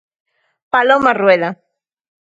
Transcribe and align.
Paloma 0.71 1.13
Rueda. 1.21 1.49